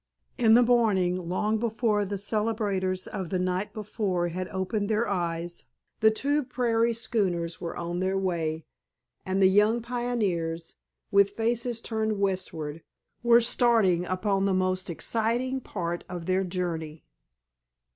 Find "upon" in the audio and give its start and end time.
14.07-14.45